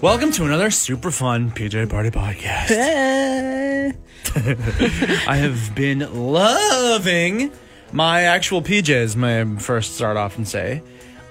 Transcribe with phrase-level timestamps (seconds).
[0.00, 2.70] Welcome to another super fun PJ Party podcast.
[5.28, 5.98] I have been
[6.32, 7.52] loving
[7.92, 10.82] my actual PJs, may I first start off and say.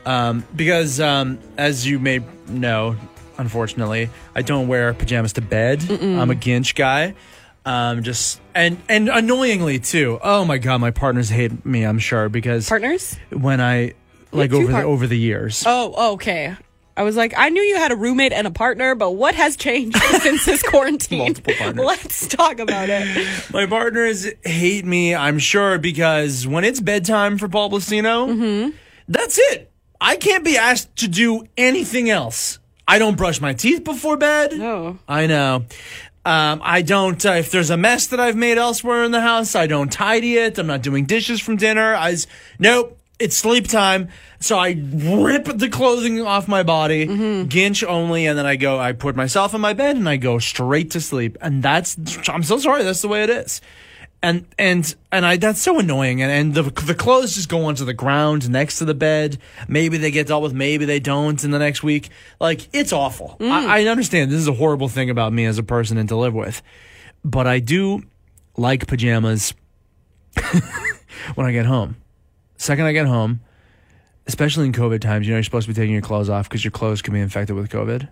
[0.06, 2.96] Um, because, um, as you may know,
[3.40, 5.84] unfortunately, I don't wear pajamas to bed.
[5.90, 7.16] I'm a Ginch guy.
[7.66, 10.18] Um, just and and annoyingly too.
[10.24, 11.84] Oh my god, my partners hate me.
[11.84, 13.18] I'm sure because Partners?
[13.32, 13.94] when I
[14.32, 15.64] like over the part- over the years.
[15.66, 16.56] Oh, okay.
[17.00, 19.56] I was like, I knew you had a roommate and a partner, but what has
[19.56, 21.20] changed since this quarantine?
[21.20, 21.86] Multiple partners.
[21.86, 23.28] Let's talk about it.
[23.54, 28.74] My partners hate me, I'm sure, because when it's bedtime for Pol Blasino,
[29.08, 29.72] that's it.
[30.02, 32.60] I can't be asked to do anything else.
[32.88, 34.54] I don't brush my teeth before bed.
[34.56, 34.98] Oh.
[35.08, 35.66] I know.
[36.26, 39.56] Um, I don't, uh, if there's a mess that I've made elsewhere in the house,
[39.56, 40.58] I don't tidy it.
[40.58, 41.96] I'm not doing dishes from dinner.
[41.96, 42.28] I, s-
[42.60, 44.10] nope, it's sleep time.
[44.40, 47.50] So I rip the clothing off my body, mm-hmm.
[47.50, 50.40] ginch only, and then I go, I put myself in my bed and I go
[50.40, 51.38] straight to sleep.
[51.42, 51.98] And that's,
[52.30, 53.62] I'm so sorry, that's the way it is.
[54.22, 56.22] And, and, and I, that's so annoying.
[56.22, 59.38] And, and the, the clothes just go onto the ground next to the bed.
[59.68, 62.10] Maybe they get dealt with, maybe they don't in the next week.
[62.40, 63.38] Like, it's awful.
[63.40, 63.68] I, mm.
[63.68, 66.34] I understand this is a horrible thing about me as a person and to live
[66.34, 66.62] with.
[67.24, 68.04] But I do
[68.58, 69.54] like pajamas
[71.36, 71.96] when I get home.
[72.60, 73.40] Second I get home,
[74.28, 76.64] especially in COVID times, you know, you're supposed to be taking your clothes off because
[76.64, 78.08] your clothes can be infected with COVID.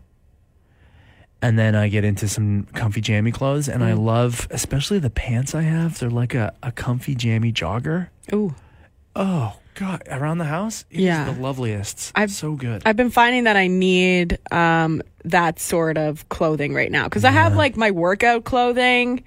[1.42, 5.54] And then I get into some comfy jammy clothes, and I love, especially the pants
[5.54, 6.00] I have.
[6.00, 8.08] They're like a, a comfy jammy jogger.
[8.34, 8.56] Ooh.
[9.16, 10.02] Oh God!
[10.10, 11.26] Around the house, it is Yeah.
[11.32, 12.12] the loveliest.
[12.16, 12.82] I've- so good.
[12.86, 17.30] I've been finding that I need um, that sort of clothing right now because I
[17.32, 19.24] have like my workout clothing,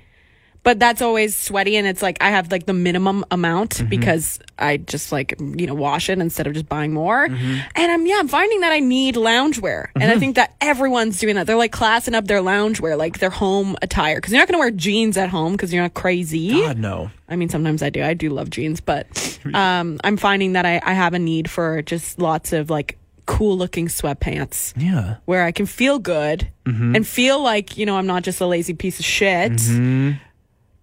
[0.63, 3.89] but that's always sweaty and it's like I have like the minimum amount Mm-hmm.
[3.89, 7.29] because I just like you know wash it instead of just buying more.
[7.29, 7.59] Mm-hmm.
[7.77, 11.37] And I'm yeah, I'm finding that I need loungewear, and I think that everyone's doing
[11.37, 11.47] that.
[11.47, 14.71] They're like classing up their loungewear, like their home attire, because you're not gonna wear
[14.71, 16.51] jeans at home because you're not crazy.
[16.51, 17.11] God no.
[17.29, 18.03] I mean, sometimes I do.
[18.03, 21.81] I do love jeans, but um, I'm finding that I, I have a need for
[21.83, 25.19] just lots of like cool looking sweatpants Yeah.
[25.25, 28.75] where I can feel good and feel like, you know, I'm not just a lazy
[28.75, 29.53] piece of shit,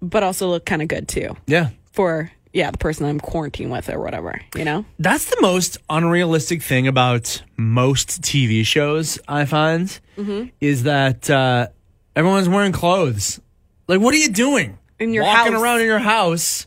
[0.02, 1.69] but also look kind of good too Yeah.
[1.91, 4.85] for, yeah, the person I'm quarantined with or whatever, you know?
[5.00, 9.88] That's the most unrealistic thing about most TV shows, I find,
[10.18, 10.50] Mm-hmm.
[10.62, 11.68] is that uh,
[12.16, 13.40] everyone's wearing clothes.
[13.88, 14.78] Like, what are you doing?
[15.00, 15.62] In your Walking house.
[15.62, 16.66] around in your house,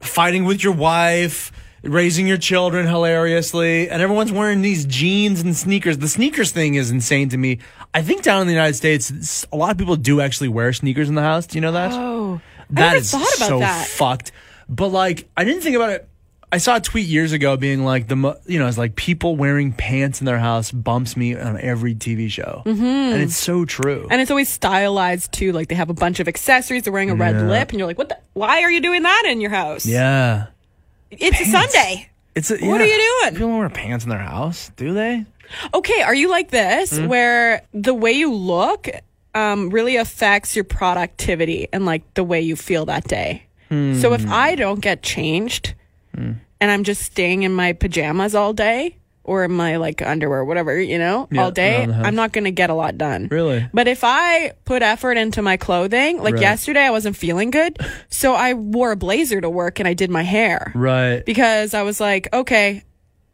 [0.00, 1.50] fighting with your wife,
[1.82, 5.98] raising your children hilariously, and everyone's wearing these jeans and sneakers.
[5.98, 7.58] The sneakers thing is insane to me.
[7.94, 11.08] I think down in the United States, a lot of people do actually wear sneakers
[11.08, 11.46] in the house.
[11.46, 11.92] Do you know that?
[11.92, 13.86] Oh, That never is thought about so that.
[13.86, 14.32] fucked.
[14.68, 16.08] But like, I didn't think about it.
[16.52, 19.72] I saw a tweet years ago being like the you know it's like people wearing
[19.72, 22.84] pants in their house bumps me on every TV show, mm-hmm.
[22.84, 24.06] and it's so true.
[24.12, 25.50] and it's always stylized too.
[25.50, 26.84] Like they have a bunch of accessories.
[26.84, 27.48] They're wearing a red Yeah.
[27.48, 28.10] lip, and you're like, "What?
[28.10, 29.86] The, why are you doing that in your house?
[29.86, 30.46] yeah,
[31.10, 32.08] it's a Sunday.
[32.34, 33.34] it's a, What are you doing?
[33.34, 35.24] People don't wear pants in their house, do they?
[35.74, 37.06] Okay, are you like this Mm-hmm.
[37.08, 38.88] where the way you look
[39.34, 43.42] um, really affects your productivity and like the way you feel that day?
[43.68, 44.14] So Hmm.
[44.14, 45.74] if I don't get changed
[46.16, 50.98] and I'm just staying in my pajamas all day or my like underwear, whatever, you
[50.98, 52.06] know, Yeah, all day, around the house.
[52.06, 53.28] I'm not going to get a lot done.
[53.30, 53.68] Really?
[53.72, 56.42] But if I put effort into my clothing, like Right.
[56.42, 57.78] yesterday I wasn't feeling good,
[58.08, 61.24] so I wore a blazer to work and I did my hair Right.
[61.24, 62.82] because I was like, okay,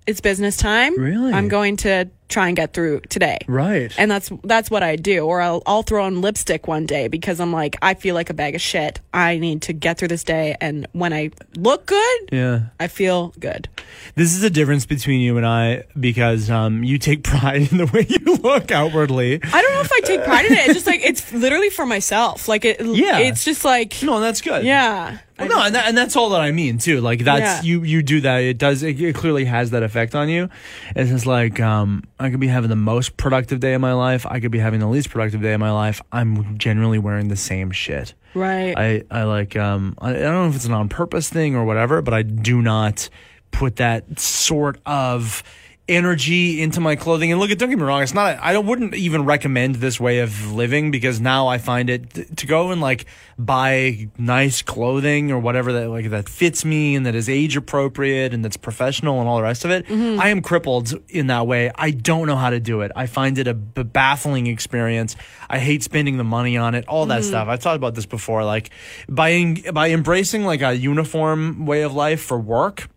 [0.06, 0.98] it's business time.
[0.98, 1.32] Really?
[1.32, 3.38] I'm going to try and get through today.
[3.46, 3.92] Right.
[3.98, 5.20] And that's that's what I do.
[5.26, 8.34] Or I'll I'll throw on lipstick one day because I'm like, I feel like a
[8.34, 9.00] bag of shit.
[9.14, 12.60] I need to get through this day and when I look good, yeah.
[12.80, 13.68] I feel good.
[14.14, 17.86] This is a difference between you and I because um, you take pride in the
[17.86, 19.40] way you look outwardly.
[19.42, 20.58] I don't know if I take pride in it.
[20.64, 22.48] It's just like it's literally for myself.
[22.48, 23.18] Like it Yeah.
[23.18, 24.64] it's just like No, that's good.
[24.64, 25.18] yeah.
[25.38, 27.00] Well, no, and, that, and that's all that I mean too.
[27.00, 27.68] Like that's Yeah.
[27.68, 28.38] you you do that.
[28.42, 28.82] It does.
[28.82, 30.48] It, it clearly has that effect on you.
[30.94, 34.26] It's just like um, I could be having the most productive day of my life.
[34.26, 36.00] I could be having the least productive day of my life.
[36.12, 38.14] I'm generally wearing the same shit.
[38.34, 38.74] Right.
[38.76, 41.64] I I like um I, I don't know if it's an on purpose thing or
[41.64, 43.08] whatever, but I do not
[43.50, 45.42] put that sort of
[45.88, 47.32] energy into my clothing.
[47.32, 48.38] And look, don't get me wrong, it's not.
[48.40, 52.46] I don't wouldn't even recommend this way of living because now I find it to
[52.46, 53.06] go and like
[53.36, 58.32] buy nice clothing or whatever that like that fits me and that is age appropriate
[58.32, 59.86] and that's professional and all the rest of it.
[59.86, 60.20] Mm-hmm.
[60.20, 61.72] I am crippled in that way.
[61.74, 62.92] I don't know how to do it.
[62.94, 65.16] I find it a b- baffling experience.
[65.50, 66.86] I hate spending the money on it.
[66.86, 67.28] All that mm-hmm.
[67.28, 67.48] stuff.
[67.48, 68.44] I've talked about this before.
[68.44, 68.70] Like
[69.08, 72.88] by by embracing like a uniform way of life for work.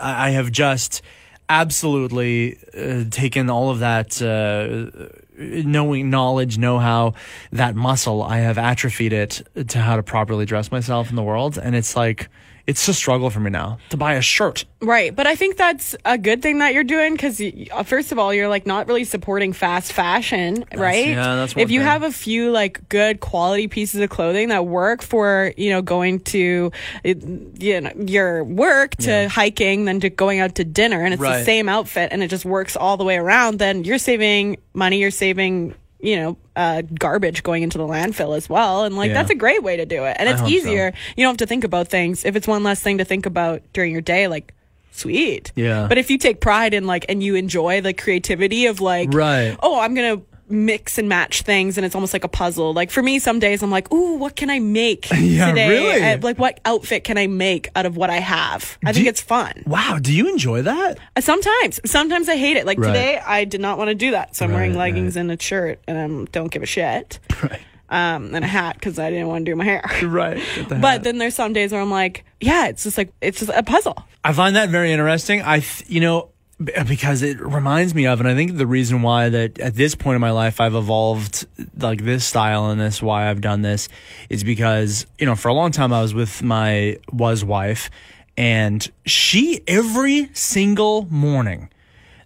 [0.00, 1.02] I I have just
[1.48, 7.14] absolutely uh, taken all of that uh, knowing knowledge, know how
[7.52, 11.58] that muscle, I have atrophied it to how to properly dress myself in the world.
[11.58, 12.28] And it's like,
[12.66, 14.64] it's a struggle for me now to buy a shirt.
[14.80, 15.14] Right.
[15.14, 17.40] But I think that's a good thing that you're doing because,
[17.84, 21.08] first of all, you're like not really supporting fast fashion, right?
[21.08, 21.86] yeah, that's If you thing.
[21.88, 26.20] have a few like good quality pieces of clothing that work for, you know, going
[26.20, 26.70] to
[27.04, 29.28] you know, your work to Yeah.
[29.28, 32.44] hiking, then to going out to dinner, and it's the same outfit and it just
[32.44, 35.74] works all the way around, then you're saving money, you're saving.
[36.04, 38.84] You know, uh, garbage going into the landfill as well.
[38.84, 39.14] And like, Yeah.
[39.14, 40.16] that's a great way to do it.
[40.20, 40.54] And it's hope so.
[40.54, 40.92] easier.
[41.16, 42.24] You don't have to think about things.
[42.26, 44.52] If it's one less thing to think about during your day, like,
[44.92, 45.50] sweet.
[45.56, 45.86] Yeah.
[45.88, 49.56] But if you take pride in like, and you enjoy the creativity of like, Right.
[49.62, 52.72] oh, I'm going to mix and match things and it's almost like a puzzle.
[52.74, 55.68] Like for me, some days I'm like, ooh, what can I make Yeah, today?
[55.68, 56.02] really?
[56.02, 58.78] Uh, Like what outfit can I make out of what I have?
[58.84, 59.62] I Do think you- it's fun.
[59.66, 59.98] Wow.
[60.00, 60.98] Do you enjoy that?
[61.16, 62.66] Uh, Sometimes, sometimes I hate it.
[62.66, 62.88] Like Right.
[62.88, 64.36] today, I did not want to do that.
[64.36, 67.18] So I'm wearing Right, leggings and a shirt and I don't give a shit.
[67.42, 67.60] Right.
[67.90, 69.84] Um, and a hat because I didn't want to do my hair.
[70.02, 70.42] Right.
[70.68, 73.52] The But then there's some days where I'm like, yeah, it's just like, it's just
[73.54, 73.96] a puzzle.
[74.24, 75.42] I find that very interesting.
[75.42, 79.28] I, th- you know, because it reminds me of, and I think the reason why
[79.28, 81.46] that at this point in my life I've evolved
[81.76, 83.88] like this style and this, why I've done this,
[84.30, 87.90] is because you know for a long time I was with my was wife,
[88.36, 91.70] and she every single morning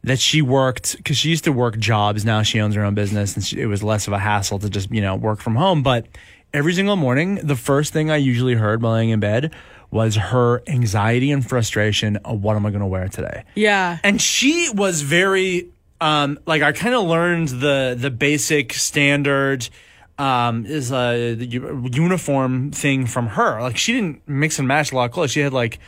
[0.04, 2.24] that she worked because she used to work jobs.
[2.24, 4.68] Now she owns her own business, and she, it was less of a hassle to
[4.68, 5.82] just you know work from home.
[5.82, 6.06] But
[6.52, 9.54] every single morning, the first thing I usually heard while laying in bed
[9.90, 13.44] was her anxiety and frustration of what am I going to wear today.
[13.54, 13.98] Yeah.
[14.02, 15.68] And she was very
[16.00, 19.68] um like I kind of learned the the basic standard
[20.18, 23.60] um is a uniform thing from her.
[23.60, 25.30] Like she didn't mix and match a lot of clothes.
[25.32, 25.78] She had like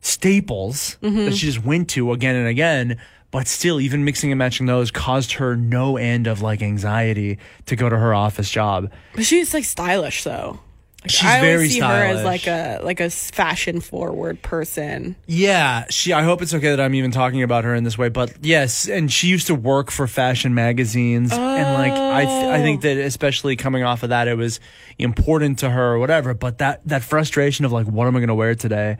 [0.00, 2.98] staples that she just went to again and again.
[3.32, 7.76] But still, even mixing and matching those caused her no end of like anxiety to
[7.76, 8.90] go to her office job.
[9.14, 10.58] But she's like stylish though.
[11.02, 15.16] Like, She's I always very see her as like a like a fashion forward person.
[15.26, 16.12] Yeah, she.
[16.12, 18.86] I hope it's okay that I'm even talking about her in this way, but yes,
[18.86, 22.98] and she used to work for fashion magazines, and like I, th- I think that
[22.98, 24.60] especially coming off of that, it was
[24.98, 26.34] important to her or whatever.
[26.34, 28.98] But that that frustration of like, what am I going to wear today?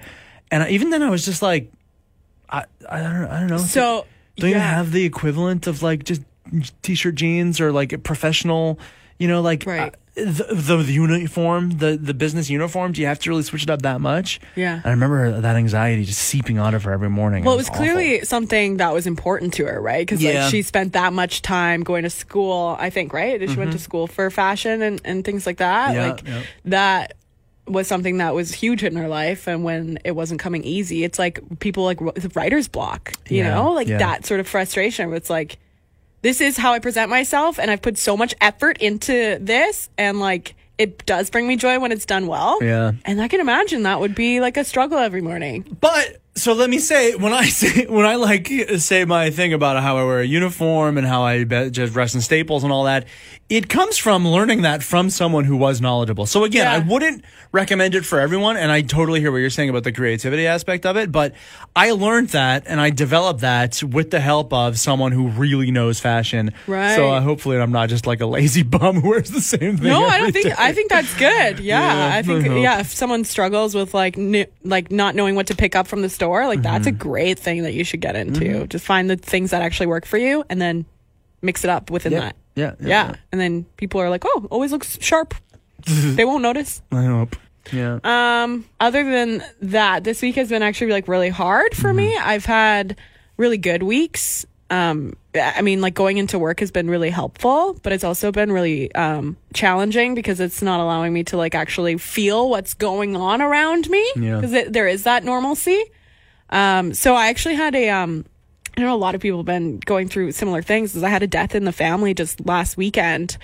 [0.50, 1.70] And I, even then, I was just like,
[2.48, 3.58] I, I don't, I don't know.
[3.58, 4.06] So
[4.36, 6.22] don't you have the equivalent of like just
[6.82, 8.78] t-shirt jeans or like a professional,
[9.20, 9.92] you know, like Right.
[9.94, 12.92] uh, the, the the uniform, the the business uniform?
[12.92, 14.40] Do you have to really switch it up that much?
[14.56, 14.74] Yeah.
[14.76, 17.44] And I remember that anxiety just seeping out of her every morning.
[17.44, 17.84] Well, it was awful.
[17.84, 20.02] clearly something that was important to her, right?
[20.04, 20.42] Because Yeah.
[20.42, 22.76] like she spent that much time going to school.
[22.80, 23.38] I think, right?
[23.48, 25.90] She went to school for fashion and and things like that.
[25.94, 25.96] Mm-hmm.
[25.96, 26.42] Yeah, like yeah.
[26.66, 27.14] that
[27.66, 31.20] was something that was huge in her life and when it wasn't coming easy it's
[31.20, 33.98] like people like wr- writer's block you Yeah, know like yeah.
[33.98, 35.56] that sort of frustration where it's like
[36.22, 40.20] this is how i present myself and i've put so much effort into this and
[40.20, 42.92] like it does bring me joy when it's done well Yeah.
[43.04, 46.70] and i can imagine that would be like a struggle every morning But so let
[46.70, 48.48] me say when I say when I like
[48.78, 52.20] say my thing about how I wear a uniform and how I just dress in
[52.20, 53.06] staples and all that,
[53.48, 56.24] it comes from learning that from someone who was knowledgeable.
[56.26, 56.72] So again, Yeah.
[56.74, 59.90] I wouldn't recommend it for everyone, and I totally hear what you're saying about the
[59.92, 61.10] creativity aspect of it.
[61.10, 61.34] But
[61.74, 65.98] I learned that and I developed that with the help of someone who really knows
[65.98, 66.52] fashion.
[66.68, 66.94] Right.
[66.94, 69.88] So uh, hopefully, I'm not just like a lazy bum who wears the same thing.
[69.88, 70.46] No, I don't think.
[70.46, 70.54] day.
[70.56, 71.58] I think that's good.
[71.70, 72.46] Yeah, Yeah, I think.
[72.48, 75.86] I yeah, if someone struggles with like n- like not knowing what to pick up
[75.88, 76.96] from the store, like that's Mm-hmm.
[76.96, 78.66] a great thing that you should get into.
[78.66, 80.84] Just find the things that actually work for you, and then
[81.42, 82.36] mix it up within that.
[82.54, 83.08] yeah, yeah, yeah.
[83.10, 83.14] yeah.
[83.32, 85.34] And then people are like, "Oh, always looks sharp."
[85.86, 86.82] they won't notice.
[86.92, 87.36] I hope.
[87.72, 87.98] Yeah.
[88.04, 92.12] Um, other than that, this week has been actually like really hard for me.
[92.14, 92.28] Mm-hmm.
[92.28, 92.96] I've had
[93.36, 94.44] really good weeks.
[94.70, 98.52] Um, I mean, like going into work has been really helpful, but it's also been
[98.52, 103.40] really um, challenging because it's not allowing me to like actually feel what's going on
[103.42, 104.40] around me Yeah.
[104.40, 105.82] because there is that normalcy.
[106.50, 108.24] Um, so I actually had a um,
[108.76, 110.94] I know a lot of people have been going through similar things.
[110.94, 113.36] Is I had a death in the family just last weekend,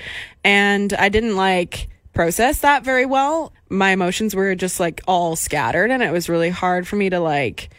[0.45, 3.53] and I didn't like process that very well.
[3.69, 7.21] My emotions were just like all scattered, and it was really hard for me to
[7.21, 7.71] like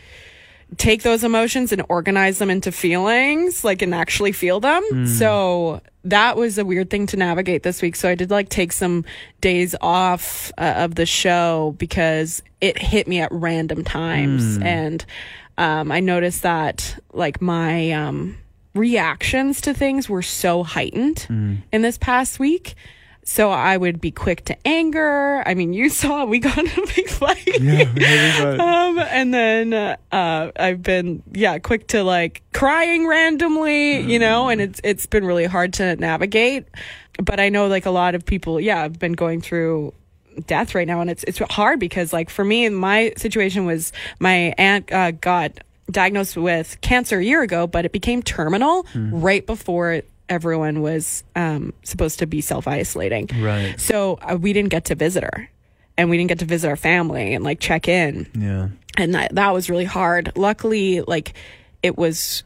[0.76, 4.84] take those emotions and organize them into feelings, like and actually feel them.
[5.08, 7.96] So that was a weird thing to navigate this week.
[7.96, 9.06] So I did like take some
[9.42, 15.06] days off uh, of the show because it hit me at random times and
[15.58, 18.38] um, I noticed that like my um,
[18.76, 21.26] reactions to things were so heightened
[21.72, 22.76] in this past week.
[23.28, 25.44] So I would be quick to anger.
[25.46, 27.60] I mean, you saw we got in a big fight.
[27.60, 27.84] Yeah,
[28.58, 34.48] um, and then uh, uh, I've been yeah quick to like crying randomly, you know,
[34.48, 36.68] and it's it's been really hard to navigate.
[37.22, 39.94] But I know like a lot of people, yeah, have been going through
[40.46, 44.54] death right now, and it's it's hard because like for me, my situation was my
[44.58, 45.52] aunt uh, got
[45.92, 51.74] diagnosed with cancer a year ago, but it became terminal right before everyone was um,
[51.84, 53.30] supposed to be self isolating.
[53.40, 53.80] Right.
[53.80, 55.50] So uh, we didn't get to visit her,
[55.98, 58.70] and we didn't get to visit our family and like check in, Yeah.
[58.98, 60.32] and that that was really hard.
[60.36, 61.34] Luckily, like
[61.84, 62.44] it was.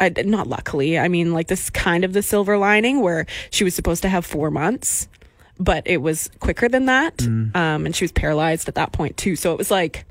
[0.00, 3.72] Uh, not luckily, I mean, like this kind of the silver lining where she was
[3.74, 5.06] supposed to have four months,
[5.60, 7.22] but it was quicker than that.
[7.22, 9.36] Um, and she was paralyzed at that point too.
[9.36, 10.04] So it was like,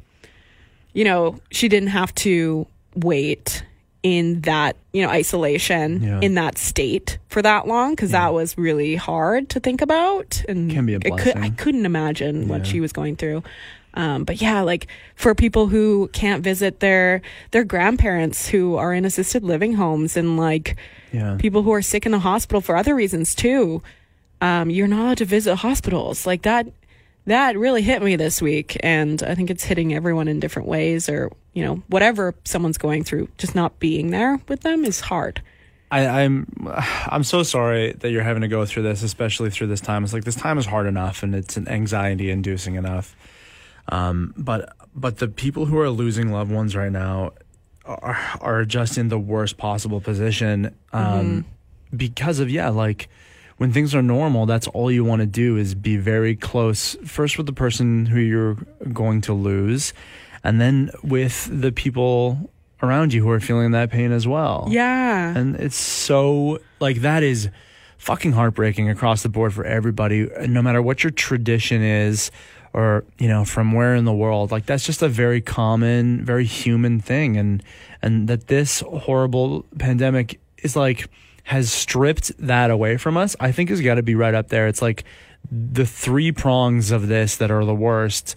[0.94, 3.65] you know, she didn't have to wait
[4.03, 6.20] in that, you know, isolation Yeah.
[6.22, 10.72] in that state for that long because that was really hard to think about and
[10.72, 12.72] Can be a it could, I couldn't imagine what Yeah.
[12.72, 13.43] she was going through.
[13.93, 19.05] Um, but yeah, like for people who can't visit their their grandparents who are in
[19.05, 20.77] assisted living homes and like
[21.12, 21.36] Yeah.
[21.38, 23.84] people who are sick in the hospital for other reasons too,
[24.39, 26.25] um, you're not allowed to visit hospitals.
[26.25, 26.67] Like that
[27.25, 31.07] that really hit me this week and I think it's hitting everyone in different ways
[31.07, 35.41] or, you know, whatever someone's going through, just not being there with them is hard.
[35.91, 36.47] I, I'm
[37.07, 40.05] I'm so sorry that you're having to go through this, especially through this time.
[40.05, 43.15] It's like this time is hard enough and it's an anxiety inducing enough.
[43.89, 47.33] Um, but but the people who are losing loved ones right now
[47.85, 50.73] are are just in the worst possible position.
[50.93, 51.45] Um,
[51.95, 53.09] because of yeah, like
[53.62, 57.38] when things are normal, that's all you want to do is be very close first
[57.38, 58.56] with the person who you're
[58.91, 59.94] going to lose,
[60.44, 62.50] and then with the people
[62.82, 64.65] around you who are feeling that pain as well.
[64.68, 65.38] Yeah.
[65.38, 67.50] And it's so like that is
[68.00, 72.32] fucking heartbreaking across the board for everybody, no matter what your tradition is
[72.74, 74.50] or, you know, from where in the world.
[74.50, 77.63] Like that's just a very common, very human thing and
[78.01, 81.08] and that this horrible pandemic is like
[81.43, 84.67] has stripped that away from us, I think has got to be right up there.
[84.67, 85.03] It's like
[85.51, 88.36] the three prongs of this that are the worst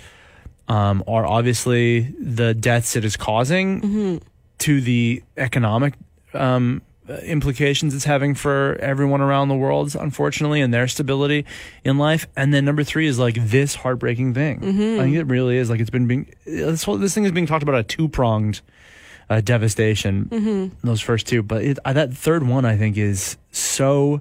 [0.69, 4.21] um, are obviously the deaths it is causing
[4.59, 5.95] to the economic
[6.33, 6.81] um,
[7.23, 11.45] implications it's having for everyone around the world, unfortunately, and their stability
[11.85, 12.27] in life.
[12.35, 14.61] And then number three is like this heartbreaking thing.
[15.01, 17.47] I think it really is like it's been being this whole this thing is being
[17.47, 18.63] talked about a two pronged
[19.31, 20.73] uh, devastation.
[20.83, 24.21] Those first two, but it, uh, that third one I think is so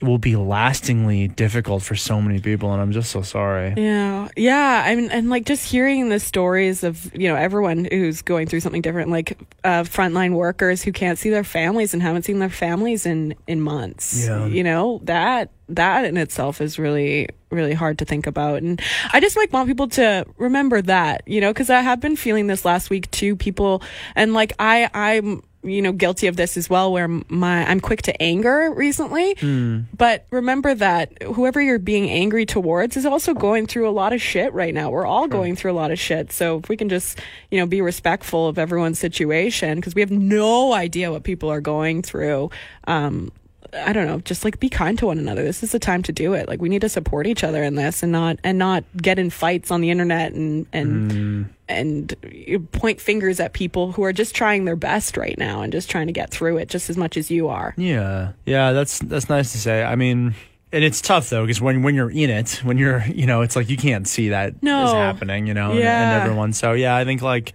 [0.00, 3.74] will be lastingly difficult for so many people, and I'm just so sorry.
[3.76, 4.82] Yeah, yeah.
[4.86, 8.60] I mean, and like just hearing the stories of you know everyone who's going through
[8.60, 12.50] something different, like uh, frontline workers who can't see their families and haven't seen their
[12.50, 14.26] families in in months.
[14.26, 14.46] Yeah.
[14.46, 18.80] You know that that in itself is really really hard to think about, and
[19.12, 22.46] I just like want people to remember that you know because I have been feeling
[22.46, 23.34] this last week too.
[23.36, 23.82] People
[24.14, 28.02] and like I I'm you know guilty of this as well where my i'm quick
[28.02, 29.34] to anger recently.
[29.96, 34.22] But remember that whoever you're being angry towards is also going through a lot of
[34.22, 34.90] shit right now.
[34.90, 36.30] We're all going through a lot of shit.
[36.32, 37.18] So if we can just
[37.50, 41.60] you know be respectful of everyone's situation because we have no idea what people are
[41.60, 42.50] going through
[42.86, 43.32] um
[43.72, 45.42] I don't know, just like be kind to one another.
[45.44, 46.48] This is the time to do it.
[46.48, 49.30] Like we need to support each other in this and not and not get in
[49.30, 51.48] fights on the internet and and mm.
[51.68, 55.90] and point fingers at people who are just trying their best right now and just
[55.90, 57.74] trying to get through it just as much as you are.
[57.76, 59.82] Yeah, yeah, that's that's nice to say.
[59.82, 60.34] I mean,
[60.72, 63.56] and it's tough though because when when you're in it, when you're you know, it's
[63.56, 64.86] like you can't see that is No.
[64.94, 66.52] happening, you know, and- and, everyone.
[66.52, 67.52] So yeah, I think like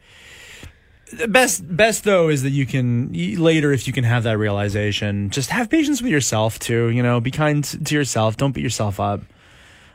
[1.14, 5.30] the best best though is that you can later if you can have that realization,
[5.30, 6.90] just have patience with yourself too.
[6.90, 8.38] You know, be kind to yourself.
[8.38, 9.22] Don't beat yourself up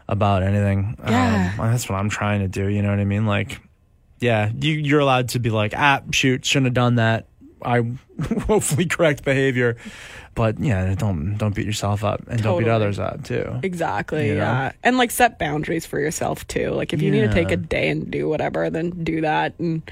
[0.09, 0.97] about anything.
[1.07, 1.55] Yeah.
[1.59, 2.67] Um, that's what I'm trying to do.
[2.67, 3.27] You know what I mean?
[3.27, 3.61] Like,
[4.21, 7.27] yeah, you you're allowed to be like, ah, shoot, shouldn't have done that.
[7.63, 7.79] I
[8.47, 9.77] hopefully correct behavior,
[10.35, 13.61] but yeah, don't don't beat yourself up and don't beat others up too.
[13.63, 14.29] Exactly.
[14.29, 14.41] You know?
[14.41, 14.73] Yeah.
[14.83, 16.71] And like set boundaries for yourself too.
[16.71, 19.59] Like if you need to take a day and do whatever, then do that.
[19.59, 19.83] And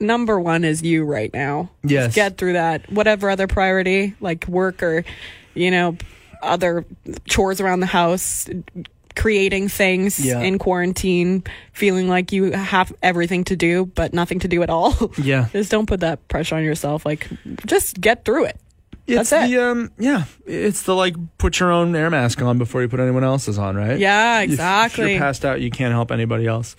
[0.00, 1.70] number one is you right now.
[1.84, 2.90] Just get through that.
[2.90, 5.04] Whatever other priority, like work or,
[5.54, 5.96] you know,
[6.42, 6.84] other
[7.26, 8.48] chores around the house,
[9.14, 10.40] creating things Yeah.
[10.40, 15.12] in quarantine, feeling like you have everything to do, but nothing to do at all.
[15.18, 17.04] Yeah, just don't put that pressure on yourself.
[17.06, 17.28] Like
[17.66, 18.58] just get through it.
[19.04, 19.50] It's That's it.
[19.56, 23.00] the um yeah, it's the like put your own air mask on before you put
[23.00, 23.98] anyone else's on, right?
[23.98, 25.12] Yeah, If- If exactly.
[25.12, 26.76] you're passed out, you can't help anybody else.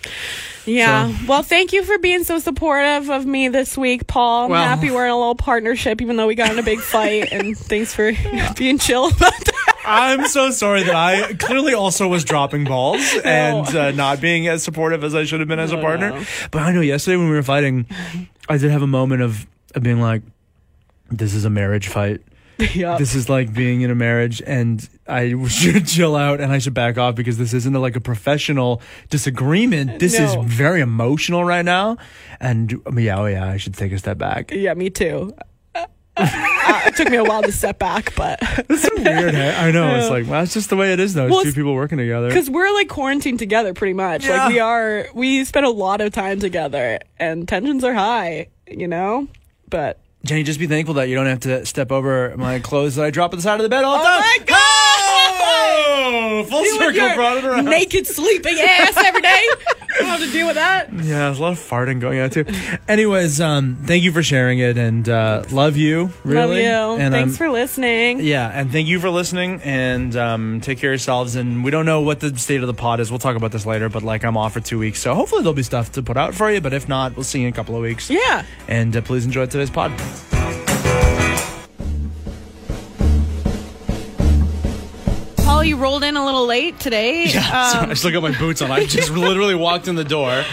[0.65, 1.13] Yeah.
[1.27, 4.46] Well, thank you for being so supportive of me this week, Pol.
[4.46, 6.80] I'm Well- happy we're in a little partnership, even though we got in a big
[6.96, 7.34] fight.
[7.34, 8.13] and thanks for
[8.58, 9.75] being chill about that.
[9.86, 14.63] I'm so sorry that I clearly also was dropping balls and uh, not being as
[14.63, 16.24] supportive as I should have been as a partner.
[16.51, 17.86] But I know yesterday when we were fighting,
[18.48, 20.22] I did have a moment of, of being like,
[21.10, 22.22] this is a marriage fight.
[22.76, 22.98] yeah.
[22.98, 26.74] This is like being in a marriage, and I should chill out and I should
[26.74, 30.00] back off because this isn't like a professional disagreement.
[30.00, 31.98] This is very emotional right now.
[32.40, 34.52] And um, yeah, oh yeah, I should take a step back.
[34.52, 35.34] Yeah, me too.
[35.76, 35.86] Uh,
[36.86, 38.38] it took me a while to step back, but
[38.70, 39.34] It's weird.
[39.34, 39.96] I know.
[39.96, 41.26] It's like, well, that's just the way it is, though.
[41.26, 42.28] It's Well, two people working together.
[42.28, 44.26] because we're like quarantined together pretty much.
[44.26, 44.44] Yeah.
[44.44, 48.50] Like we are, we spend a lot of time together, and tensions are high.
[48.70, 49.28] You know,
[49.70, 53.03] but Jenny, just be thankful that you don't have to step over my clothes that
[53.06, 54.46] I drop at the side of the bed all the Oh time.
[56.06, 57.66] Oh, full circle brought it around.
[57.66, 59.42] naked sleeping ass every day.
[59.44, 60.92] You don't have to deal with that.
[60.92, 62.46] Yeah, there's a lot of farting going on too.
[62.88, 66.10] Anyways, um, thank you for sharing it and uh, love you.
[66.24, 66.66] Really.
[66.66, 67.04] Love you.
[67.04, 68.20] And Thanks um, for listening.
[68.22, 69.62] yeah, and thank you for listening.
[69.64, 71.36] And um, take care of yourselves.
[71.36, 73.12] And we don't know what the state of the pod is.
[73.12, 73.88] We'll talk about this later.
[73.88, 76.34] But like, I'm off for two weeks, so hopefully there'll be stuff to put out
[76.34, 76.60] for you.
[76.60, 78.10] But if not, we'll see you in a couple of weeks.
[78.10, 78.46] Yeah.
[78.68, 79.92] And uh, please enjoy today's pod.
[85.63, 87.27] Pol, you rolled in a little late today.
[87.34, 88.70] Yeah, Um, I still got my boots on.
[88.70, 90.43] I just literally walked in the door.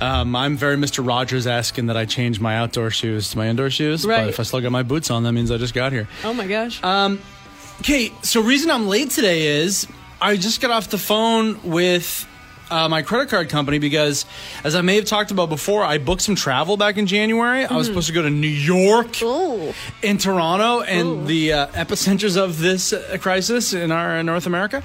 [0.00, 1.06] Um, I'm very Mr.
[1.06, 4.04] Rogers asking that I change my outdoor shoes to my indoor shoes.
[4.04, 4.22] Right.
[4.22, 6.08] But if I still got my boots on, that means I just got here.
[6.24, 6.82] oh my gosh.
[6.82, 9.86] Okay, so reason I'm late today is
[10.20, 12.26] I just got off the phone with
[12.70, 14.26] uh, my credit card company because,
[14.64, 17.64] as I may have talked about before, I booked some travel back in January.
[17.64, 19.72] I was supposed to go to New York Ooh.
[20.02, 21.24] in Toronto and Ooh.
[21.26, 24.82] the uh, epicenters of this uh, crisis in our in North America.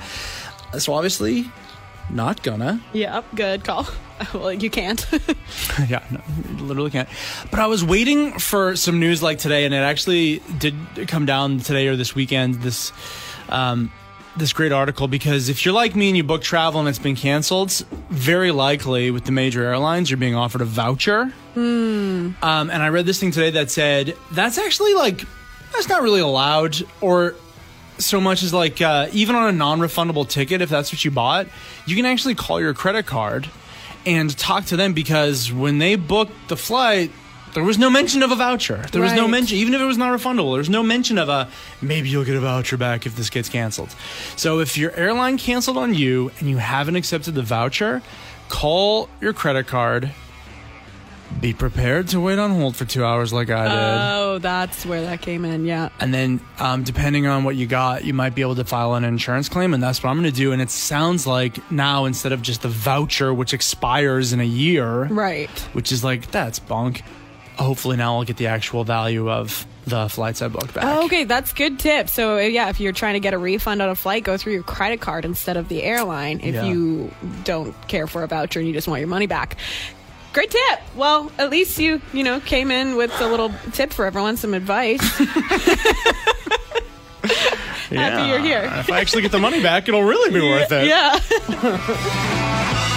[0.78, 1.52] So obviously,
[2.10, 2.82] not gonna.
[2.94, 3.26] Yep.
[3.36, 3.88] Good call.
[4.36, 5.04] Well, you can't.
[5.90, 6.22] yeah, no,
[6.64, 7.10] literally can't.
[7.50, 10.76] But I was waiting for some news like today, and it actually did
[11.08, 12.62] come down today or this weekend.
[12.62, 12.94] This,
[13.50, 13.92] um,
[14.38, 17.16] this great article because if you're like me and you book travel and it's been
[17.16, 17.72] canceled,
[18.10, 21.34] very likely with the major airlines you're being offered a voucher.
[21.56, 25.24] Um, and I read this thing today that said that's actually like
[25.74, 27.36] that's not really allowed or
[27.98, 31.48] so much as like uh, even on a non-refundable ticket if that's what you bought
[31.86, 33.48] you can actually call your credit card
[34.06, 37.12] and talk to them because when they booked the flight
[37.54, 39.32] there was no mention of a voucher there was no Right.
[39.32, 41.48] mention even if it was not refundable there's no mention of a
[41.82, 43.94] maybe you'll get a voucher back if this gets canceled
[44.36, 48.02] so if your airline canceled on you and you haven't accepted the voucher
[48.50, 50.12] call your credit card
[51.40, 55.02] be prepared to wait on hold for two hours like i did oh, that's where
[55.04, 55.66] that came in.
[55.66, 55.90] Yeah.
[56.00, 59.04] and then, um, depending on what you got, you might be able to file an
[59.04, 60.52] insurance claim, and that's what I'm going to do.
[60.54, 65.06] And it sounds like now instead of just the voucher, which expires in a year,
[65.06, 65.50] Right.
[65.74, 67.02] which is like that's bunk.
[67.58, 70.84] Hopefully, now I'll get the actual value of the flights I booked back.
[70.86, 72.10] Oh, okay, that's good tip.
[72.10, 74.64] So yeah, if you're trying to get a refund on a flight, go through your
[74.64, 76.40] credit card instead of the airline.
[76.42, 76.66] If Yeah.
[76.66, 77.12] you
[77.44, 79.58] don't care for a voucher and you just want your money back.
[80.34, 80.80] Great tip.
[80.96, 84.54] Well, at least you you know came in with a little tip for everyone, some
[84.54, 85.02] advice.
[87.92, 88.64] Happy you're here.
[88.80, 90.88] If I actually get the money back, it'll really be worth it.
[90.88, 91.20] Yeah.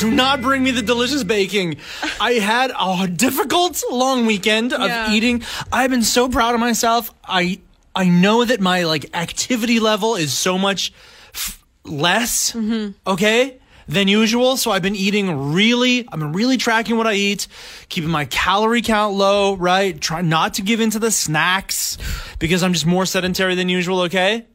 [0.00, 1.76] Do not bring me the delicious baking.
[2.20, 5.12] I had a difficult long weekend of Yeah.
[5.12, 5.42] eating.
[5.72, 7.12] I've been so proud of myself.
[7.24, 7.60] I
[7.94, 10.92] I know that my like activity level is so much
[11.34, 12.92] f- less, mm-hmm.
[13.06, 13.58] okay,
[13.88, 14.56] than usual.
[14.56, 16.06] So I've been eating really.
[16.10, 17.46] I've been really tracking what I eat,
[17.88, 19.54] keeping my calorie count low.
[19.56, 21.98] Right, try not to give into the snacks
[22.38, 24.00] because I'm just more sedentary than usual.
[24.02, 24.46] Okay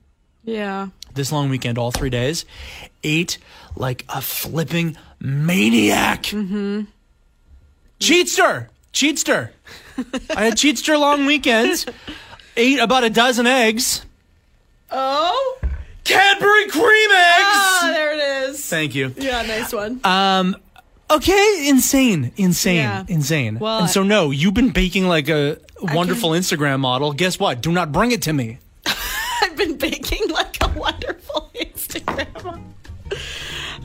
[0.45, 0.87] yeah.
[1.13, 2.45] this long weekend, all three days,
[3.03, 3.37] ate
[3.75, 6.23] like a flipping maniac.
[6.23, 6.81] Mm-hmm.
[7.99, 9.49] Cheatster, cheatster.
[10.35, 11.85] I had cheatster long weekends.
[12.57, 14.05] Ate about a dozen eggs.
[14.91, 15.59] Oh.
[16.03, 17.55] Cadbury cream eggs.
[17.55, 18.65] Ah, there it is.
[18.69, 19.13] Thank you.
[19.17, 19.99] Yeah, nice one.
[20.03, 20.55] Um,
[21.09, 23.03] okay, insane, insane, Yeah.
[23.07, 23.57] insane.
[23.59, 27.11] Well, and so no, you've been baking like a wonderful Instagram model.
[27.13, 27.61] Guess what?
[27.61, 28.59] Do not bring it to me.
[29.41, 32.61] I've been baking like a wonderful Instagram.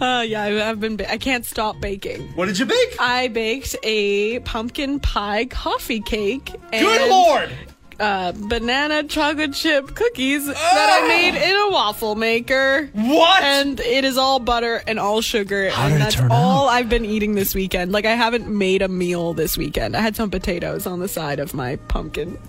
[0.00, 0.96] Uh, yeah, I- I've been.
[0.96, 2.22] Ba- I can't stop baking.
[2.34, 2.96] What did you bake?
[2.98, 6.50] I baked a pumpkin pie coffee cake.
[6.72, 7.50] And, Good lord!
[7.98, 10.56] Uh, banana chocolate chip cookies that
[11.02, 12.88] I made in a waffle maker.
[12.94, 13.42] What?
[13.42, 15.68] And it is all butter and all sugar.
[15.68, 16.72] How and did it that's turn all out?
[16.72, 17.92] I've been eating this weekend.
[17.92, 19.98] Like, I haven't made a meal this weekend.
[19.98, 22.38] I had some potatoes on the side of my pumpkin.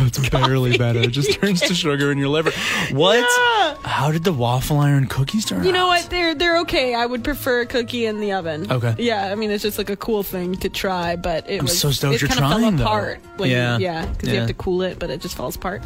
[0.06, 1.00] It's barely better.
[1.00, 2.50] It just turns to sugar in your liver.
[2.92, 3.18] What?
[3.18, 3.76] Yeah.
[3.84, 5.66] How did the waffle iron cookies turn out?
[5.66, 6.08] You know what?
[6.10, 6.94] They're they're okay.
[6.94, 8.70] I would prefer a cookie in the oven.
[8.70, 8.94] Okay.
[8.98, 11.78] Yeah, I mean it's just like a cool thing to try, but it I'm was
[11.78, 12.84] so stoked it you're kind of trying, fell though.
[12.84, 13.20] apart.
[13.36, 13.78] When, Yeah.
[13.78, 15.82] yeah, because you have to cool it, but it just falls apart.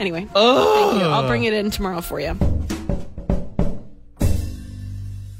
[0.00, 1.06] Anyway, thank you.
[1.08, 2.36] I'll bring it in tomorrow for you.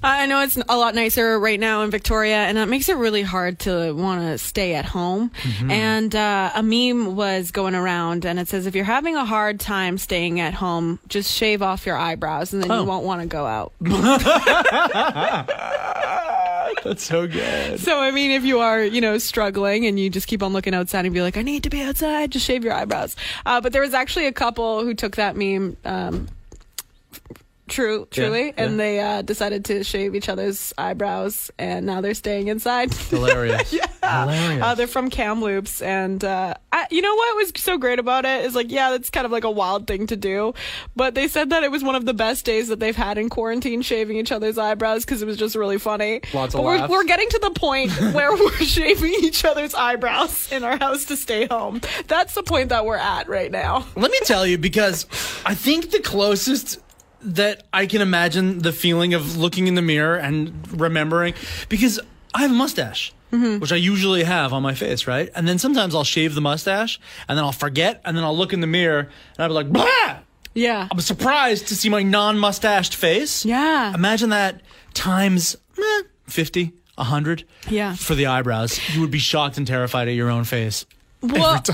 [0.03, 3.23] I know it's a lot nicer right now in Victoria, and that makes it really
[3.23, 5.33] hard to want to stay at home.
[5.69, 9.59] And uh, a meme was going around, and it says, if you're having a hard
[9.59, 12.81] time staying at home, just shave off your eyebrows, and then Oh.
[12.83, 13.73] you won't want to go out.
[16.85, 17.81] That's so good.
[17.81, 20.75] So, I mean, if you are, you know, struggling and you just keep on looking
[20.75, 23.17] outside and be like, I need to be outside, just shave your eyebrows.
[23.45, 26.29] Uh, but there was actually a couple who took that meme, um,
[27.69, 28.53] true, truly, yeah.
[28.57, 32.93] and they uh, decided to shave each other's eyebrows, and now they're staying inside.
[33.11, 33.73] Hilarious.
[33.73, 33.87] yeah.
[34.03, 34.63] Hilarious.
[34.63, 38.45] Uh, they're from Kamloops, and uh, I, you know what was so great about it
[38.45, 40.55] is like, yeah, that's kind of like a wild thing to do,
[40.97, 43.29] but they said that it was one of the best days that they've had in
[43.29, 46.21] quarantine, shaving each other's eyebrows because it was just really funny.
[46.33, 46.91] Lots of we're, laughs.
[46.91, 51.17] we're getting to the point where we're shaving each other's eyebrows in our house to
[51.17, 51.81] stay home.
[52.07, 53.87] That's the point that we're at right now.
[53.97, 55.07] Let me tell you, because
[55.45, 56.79] I think the closest
[57.23, 61.35] that I can imagine the feeling of looking in the mirror and remembering,
[61.69, 61.99] because
[62.35, 65.29] I have a mustache, which I usually have on my face, right?
[65.35, 68.53] And then sometimes I'll shave the mustache, and then I'll forget, and then I'll look
[68.53, 70.19] in the mirror, and I'll be like, Blah!
[70.55, 70.89] Yeah.
[70.91, 73.45] I'm surprised to see my non-mustached face.
[73.45, 73.95] Yeah.
[73.95, 74.61] Imagine that
[74.95, 77.95] times eh, 50, 100 Yeah.
[77.95, 78.81] for the eyebrows.
[78.95, 80.85] You would be shocked and terrified at your own face.
[81.21, 81.61] Well,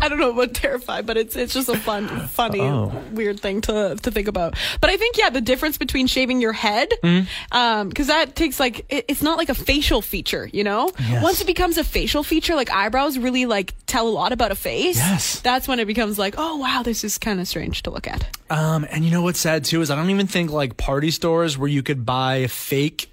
[0.00, 2.92] I don't know about terrified, but it's it's just a fun, funny, Oh.
[3.12, 4.56] weird thing to to think about.
[4.80, 7.56] But I think yeah, the difference between shaving your head, Mm-hmm.
[7.56, 10.90] um, because that takes like it, it's not like a facial feature, you know.
[11.00, 11.22] Yes.
[11.22, 14.54] Once it becomes a facial feature, like eyebrows really like tell a lot about a
[14.56, 14.96] face.
[14.96, 15.40] Yes.
[15.40, 18.26] that's when it becomes like, oh wow, this is kind of strange to look at.
[18.50, 21.56] Um, and you know what's sad too is I don't even think like party stores
[21.56, 23.10] where you could buy fake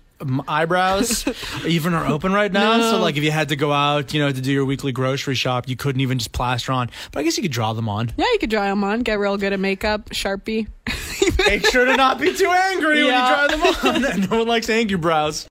[0.47, 1.25] eyebrows
[1.65, 2.79] even are open right now.
[2.91, 5.35] So like if you had to go out, you know, to do your weekly grocery
[5.35, 6.89] shop, you couldn't even just plaster on.
[7.11, 8.11] But I guess you could draw them on.
[8.17, 10.67] Yeah, you could draw them on, get real good at makeup, sharpie.
[11.47, 13.47] Make sure to not be too angry Yeah.
[13.47, 14.21] when you draw them on.
[14.29, 15.47] no one likes angry brows.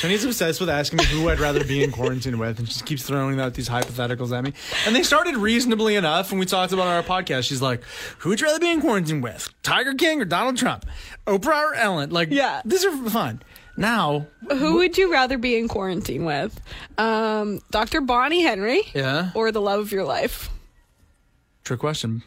[0.00, 2.86] Shani's obsessed with asking me who I'd rather be in quarantine with, and she just
[2.86, 4.54] keeps throwing out these hypotheticals at me.
[4.86, 7.44] And they started reasonably enough when we talked about our podcast.
[7.48, 7.82] She's like,
[8.18, 10.86] "Who would you rather be in quarantine with, Tiger King or Donald Trump,
[11.26, 12.62] Oprah or Ellen?" Like, Yeah.
[12.64, 13.42] these are fun.
[13.76, 16.58] Now, Who would you rather be in quarantine with,
[16.98, 18.00] um, Dr.
[18.00, 20.48] Bonnie Henry, yeah, or the love of your life?
[21.64, 22.22] trick question.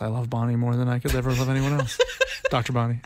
[0.00, 1.98] I love Bonnie more than I could ever love anyone else.
[2.50, 2.72] Dr.
[2.72, 3.00] Bonnie.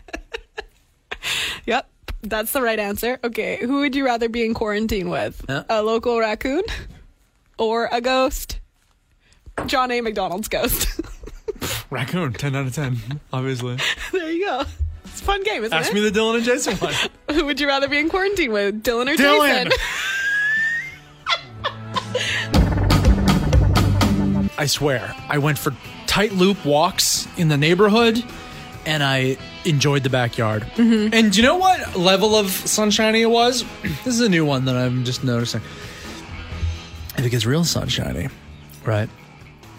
[1.67, 1.89] Yep,
[2.23, 3.19] that's the right answer.
[3.23, 5.45] Okay, who would you rather be in quarantine with?
[5.49, 5.65] Yeah.
[5.69, 6.63] A local raccoon
[7.59, 8.61] or a ghost?
[9.67, 10.01] John A.
[10.01, 11.01] Macdonald's ghost.
[11.91, 13.77] Raccoon, 10 out of 10, obviously.
[14.13, 14.63] there you go.
[15.05, 15.95] It's a fun game, isn't Ask it?
[15.95, 16.95] me the Dylan and Jason one.
[17.33, 19.65] who would you rather be in quarantine with, Dylan or Dylan.
[19.65, 19.79] Jason?
[24.59, 25.75] I swear, I went for
[26.07, 28.23] tight loop walks in the neighborhood
[28.89, 30.63] and I enjoyed the backyard.
[30.77, 31.13] Mm-hmm.
[31.15, 33.65] And do you know what level of sunshiny it was?
[34.05, 35.61] This is a new one that I'm just noticing.
[37.17, 38.29] If it gets real sunshiny,
[38.85, 39.09] right,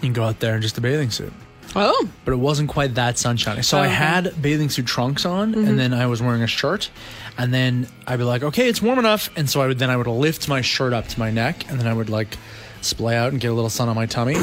[0.08, 1.32] can go out there in just a bathing suit.
[1.76, 3.62] Oh, But it wasn't quite that sunshiny.
[3.62, 3.94] So I Okay.
[3.94, 5.66] had bathing suit trunks on Mm-hmm.
[5.68, 6.90] and then I was wearing a shirt.
[7.38, 9.30] And then I'd be like, okay, it's warm enough.
[9.36, 11.78] And so I would then I would lift my shirt up to my neck and
[11.80, 12.36] then I would like
[12.82, 14.36] splay out and get a little sun on my tummy.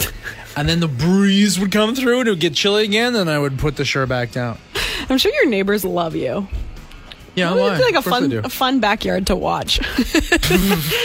[0.56, 3.16] and then the breeze would come through and it would get chilly again.
[3.16, 4.58] And I would put the shirt back down.
[5.10, 6.48] I'm sure your neighbors love you.
[7.36, 7.78] Yeah, It's why?
[7.78, 9.80] like a Of course they fun, a fun backyard to watch.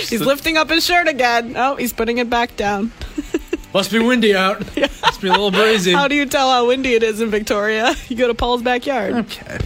[0.08, 1.54] he's lifting up his shirt again.
[1.56, 2.90] Oh, he's putting it back down.
[3.74, 4.60] Must be windy out.
[4.76, 5.92] Must be a little breezy.
[5.92, 7.94] How do you tell how windy it is in Victoria?
[8.08, 9.12] You go to Pol's backyard.
[9.14, 9.58] okay.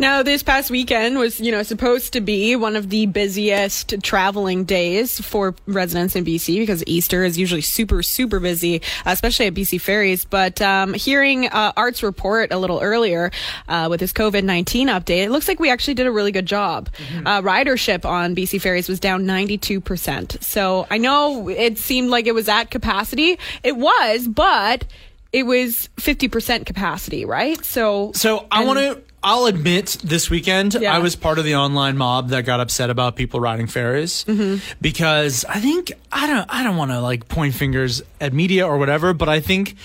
[0.00, 4.64] Now, this past weekend was, you know, supposed to be one of the busiest traveling
[4.64, 9.80] days for residents in BC because Easter is usually super, super busy, especially at BC
[9.80, 10.24] Ferries.
[10.24, 13.32] But um, hearing uh, Art's report a little earlier
[13.68, 16.46] uh, with his COVID 19 update, it looks like we actually did a really good
[16.46, 16.88] job.
[17.26, 20.40] Uh, ridership on BC Ferries was down 92%.
[20.44, 23.36] So I know it seemed like it was at capacity.
[23.64, 24.84] It was, but
[25.32, 27.62] it was 50% capacity, right?
[27.64, 29.07] So, So I want to.
[29.28, 30.94] I'll admit, this weekend Yeah.
[30.96, 34.56] I was part of the online mob that got upset about people riding ferries Mm-hmm.
[34.80, 36.46] because I think I don't.
[36.48, 39.76] I don't want to like point fingers at media or whatever, but I think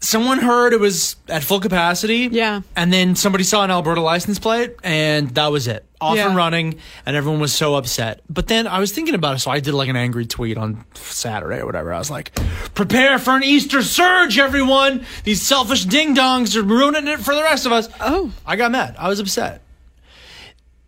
[0.00, 2.28] someone heard it was at full capacity.
[2.30, 2.60] Yeah.
[2.76, 5.84] and then somebody saw an Alberta license plate, and that was it.
[6.00, 6.28] Off Yeah.
[6.28, 8.20] and running, and everyone was so upset.
[8.30, 10.84] But then I was thinking about it, so I did like an angry tweet on
[10.94, 11.92] Saturday or whatever.
[11.92, 12.32] I was like,
[12.74, 15.04] "Prepare for an Easter surge, everyone!
[15.24, 18.30] These selfish ding dongs are ruining it for the rest of us." Oh.
[18.46, 18.94] I got mad.
[18.96, 19.62] I was upset.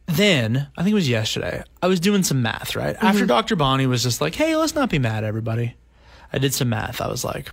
[0.06, 1.62] Then I think it was yesterday.
[1.82, 3.26] I was doing some math right after mm-hmm.
[3.26, 3.56] Dr.
[3.56, 5.74] Bonnie was just like, "Hey, let's not be mad, everybody."
[6.32, 7.00] I did some math.
[7.00, 7.50] I was like,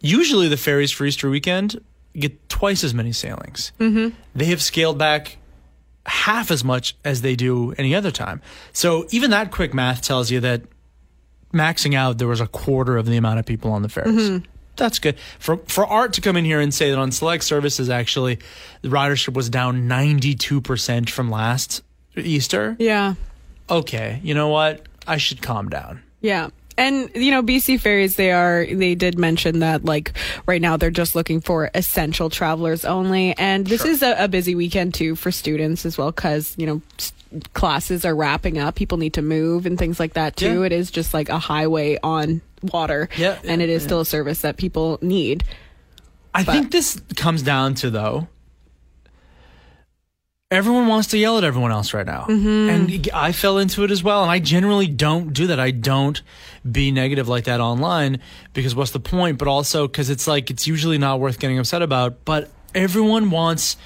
[0.00, 1.82] usually the ferries for Easter weekend
[2.14, 3.72] get twice as many sailings.
[3.78, 4.16] Mm-hmm.
[4.34, 5.36] They have scaled back
[6.06, 8.40] half as much as they do any other time.
[8.72, 10.62] So even that quick math tells you that
[11.52, 14.42] maxing out, there was a quarter of the amount of people on the ferries.
[14.76, 17.90] That's good for for Art to come in here and say that on select services,
[17.90, 18.38] actually,
[18.80, 21.82] the ridership was down ninety two percent from last
[22.16, 22.76] Easter.
[22.78, 23.14] Yeah.
[23.68, 24.86] Okay, you know what?
[25.06, 26.02] I should calm down.
[26.22, 26.48] Yeah.
[26.80, 30.12] And you know, BC ferries they are they did mention that like
[30.46, 34.54] right now they're just looking for essential travelers only and this is a, a busy
[34.54, 37.12] weekend too for students as well cuz you know s-
[37.52, 40.66] classes are wrapping up people need to move and things like that too Yeah.
[40.66, 43.86] it is just like a highway on water Yeah, and it is yeah.
[43.88, 45.44] still a service that people need
[46.34, 48.28] I think this comes down to though.
[50.52, 52.26] Everyone wants to yell at everyone else right now.
[52.28, 52.70] Mm-hmm.
[52.70, 54.22] And I fell into it as well.
[54.22, 55.60] And I generally don't do that.
[55.60, 56.20] I don't
[56.68, 58.20] be negative like that online
[58.52, 59.38] because what's the point?
[59.38, 62.24] But also because it's like, it's usually not worth getting upset about.
[62.24, 63.76] But everyone wants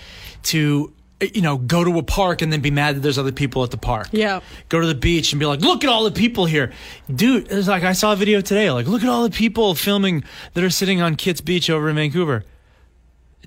[0.44, 3.32] to, eh, you know, go to a park and then be mad that there's other
[3.32, 4.08] people at the park.
[4.12, 4.40] Yeah.
[4.70, 6.72] Go to the beach and be like, look at all the people here.
[7.14, 8.70] Dude, it's like I saw a video today.
[8.70, 10.24] Like, look at all the people filming
[10.54, 12.42] that are sitting on Kits Beach over in Vancouver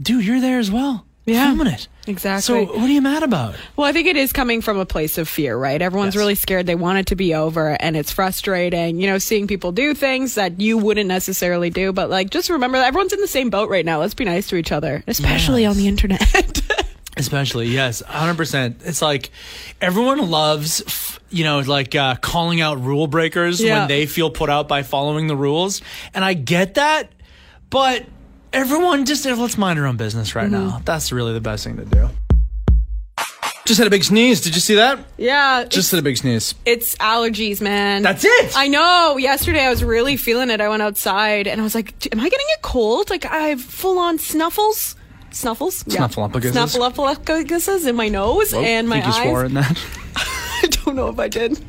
[0.01, 1.06] dude, you're there as well.
[1.27, 1.45] Yeah.
[1.47, 1.87] Filming it.
[2.07, 2.41] Exactly.
[2.41, 3.53] So what are you mad about?
[3.75, 5.79] Well, I think it is coming from a place of fear, right?
[5.81, 6.19] Everyone's Yes.
[6.21, 6.65] really scared.
[6.65, 10.35] They want it to be over and it's frustrating, you know, seeing people do things
[10.35, 11.91] that you wouldn't necessarily do.
[11.91, 13.99] But like, just remember that everyone's in the same boat right now.
[13.99, 15.71] Let's be nice to each other, especially Yes.
[15.71, 16.61] on the internet.
[17.17, 18.75] Especially, yes, 100%.
[18.85, 19.31] It's like
[19.81, 23.79] everyone loves, f- you know, like uh, calling out rule breakers Yeah.
[23.79, 25.81] when they feel put out by following the rules.
[26.13, 27.11] And I get that,
[27.71, 28.05] but
[28.53, 30.67] everyone just, let's mind our own business right Mm-hmm.
[30.67, 30.81] now.
[30.85, 32.09] That's really the best thing to do.
[33.65, 34.39] Just had a big sneeze.
[34.39, 34.97] Did you see that?
[35.17, 35.65] yeah.
[35.65, 36.55] Just had a big sneeze.
[36.65, 38.01] it's allergies, man.
[38.01, 38.53] That's it.
[38.57, 39.17] I know.
[39.17, 40.61] Yesterday I was really feeling it.
[40.61, 43.09] I went outside and I was like, am I getting a cold?
[43.09, 44.95] Like I have full on snuffles.
[45.31, 45.83] Snuffles?
[45.83, 46.53] Snuffleupaguses.
[46.77, 49.49] Snuffleupaguses in my nose and my think you swore eyes.
[49.49, 49.77] in that.
[50.15, 51.59] I don't know if I did.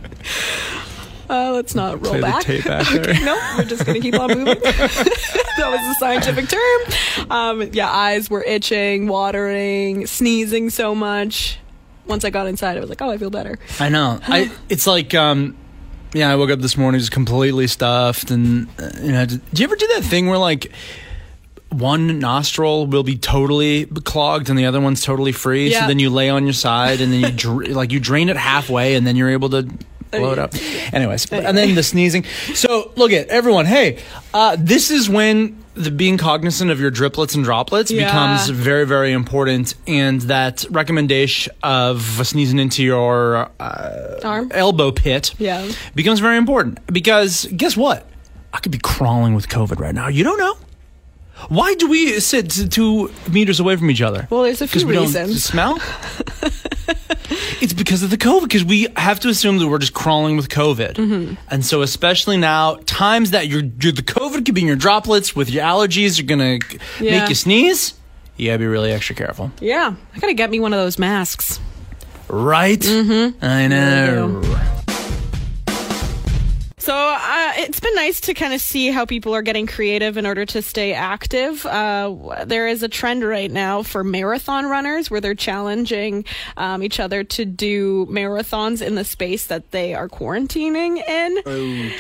[1.31, 2.43] Uh, let's not roll Play the back.
[2.43, 3.14] tape back there.
[3.25, 4.59] no, we're just gonna keep on moving.
[4.62, 7.31] that was a scientific term.
[7.31, 11.59] Um, yeah, eyes were itching, watering, sneezing so much.
[12.07, 14.19] Once I got inside, I was like, "Oh, I feel better." I know.
[14.27, 15.57] I it's like um
[16.14, 19.64] yeah, I woke up this morning just completely stuffed and uh, you know, do you
[19.64, 20.73] ever do that thing where like
[21.71, 25.81] one nostril will be totally clogged and the other one's totally free Yeah.
[25.83, 28.38] so then you lay on your side and then you dr- like you drain it
[28.38, 29.69] halfway and then you're able to
[30.11, 30.55] blow it up.
[30.92, 32.25] Anyways, and then the sneezing.
[32.55, 33.99] So, look at everyone, hey,
[34.35, 38.07] uh, this is when the being cognizant of your driplets and droplets Yeah.
[38.07, 39.75] becomes very, very important.
[39.87, 44.51] And that recommendation of sneezing into your uh, Arm.
[44.53, 45.68] elbow pit Yeah.
[45.94, 46.81] becomes very important.
[46.92, 48.09] Because guess what?
[48.53, 50.09] I could be crawling with COVID right now.
[50.09, 50.57] You don't know.
[51.49, 54.27] Why do we sit two meters away from each other?
[54.31, 55.44] Well, there's a few reasons.
[55.44, 55.79] smell?
[57.61, 60.49] it's because of the COVID, because we have to assume that we're just crawling with
[60.49, 60.94] COVID.
[60.94, 61.35] Mm-hmm.
[61.51, 65.35] And so, especially now, times that you're, you're the COVID could be in your droplets
[65.37, 67.21] with your allergies, are going to Yeah.
[67.21, 67.94] make you sneeze.
[68.37, 69.51] You gotta be really extra careful.
[69.61, 71.59] Yeah, I gotta get me one of those masks.
[72.29, 72.79] Right?
[72.79, 73.44] Mm-hmm.
[73.44, 74.42] I know.
[76.79, 77.18] So uh,
[77.59, 80.62] it's been nice to kind of see how people are getting creative in order to
[80.62, 81.66] stay active.
[81.66, 86.25] Uh, there is a trend right now for marathon runners where they're challenging
[86.57, 91.38] um, each other to do marathons in the space that they are quarantining in.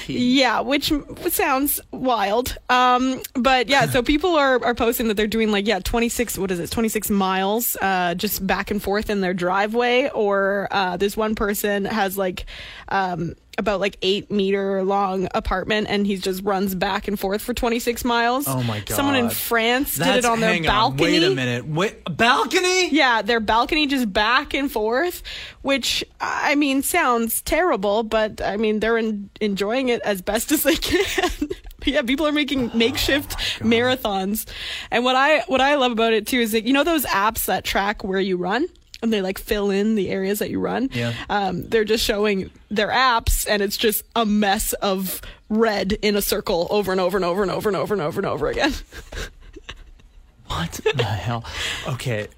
[0.06, 0.92] Yeah, which
[1.28, 2.56] sounds wild.
[2.68, 6.52] Um, but yeah, so people are, are posting that they're doing like, yeah, 26, what
[6.52, 10.08] is it, 26 miles uh, just back and forth in their driveway.
[10.10, 12.46] Or uh, this one person has like,
[12.88, 17.52] um, about like eight meter long apartment and he just runs back and forth for
[17.52, 18.46] 26 miles.
[18.48, 18.94] Oh my god!
[18.94, 19.30] Someone in.
[19.30, 21.02] France did it on their balcony.
[21.02, 21.66] wait a minute.
[21.66, 22.88] Wait, balcony?
[22.90, 25.22] Yeah, their balcony just back and forth,
[25.62, 30.62] which I mean sounds terrible, but I mean they're en- enjoying it as best as
[30.62, 31.48] they can.
[31.84, 34.48] yeah, people are making oh makeshift marathons,
[34.90, 37.46] and what I what I love about it too is that you know those apps
[37.46, 38.66] that track where you run.
[39.02, 40.88] And they like fill in the areas that you run.
[40.92, 41.12] Yeah.
[41.30, 46.22] Um, they're just showing their apps, and it's just a mess of red in a
[46.22, 48.72] circle over and over and over and over and over and over and over again.
[50.46, 51.44] What the hell?
[51.86, 52.28] Okay.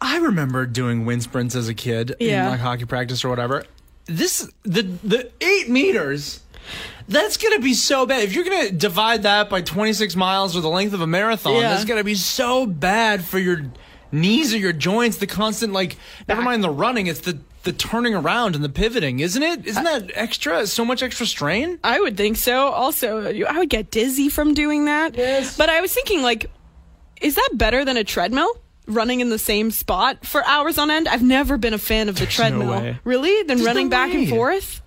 [0.00, 2.44] I remember doing wind sprints as a kid Yeah.
[2.44, 3.64] in like hockey practice or whatever.
[4.06, 6.40] This the the eight meters.
[7.08, 8.22] That's gonna be so bad.
[8.24, 11.70] If you're gonna divide that by 26 miles or the length of a marathon, Yeah.
[11.70, 13.64] that's gonna be so bad for your
[14.12, 15.18] knees or your joints.
[15.18, 15.96] The constant like,
[16.28, 17.06] never mind the running.
[17.06, 19.66] It's the the turning around and the pivoting, isn't it?
[19.66, 20.66] Isn't uh, that extra?
[20.66, 21.78] So much extra strain.
[21.84, 22.68] I would think so.
[22.68, 25.16] Also, I would get dizzy from doing that.
[25.16, 25.56] Yes.
[25.56, 26.48] But I was thinking, like,
[27.20, 28.48] is that better than a treadmill?
[28.86, 31.08] Running in the same spot for hours on end?
[31.08, 32.70] I've never been a fan of the no treadmill.
[32.70, 32.98] way.
[33.02, 33.42] Really?
[33.42, 34.80] Than There's running no back and forth?